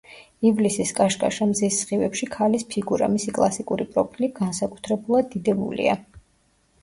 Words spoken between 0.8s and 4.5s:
კაშკაშა მზის სხივებში ქალის ფიგურა, მისი კლასიკური პროფილი